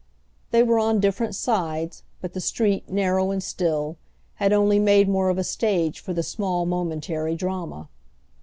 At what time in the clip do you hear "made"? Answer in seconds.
4.79-5.07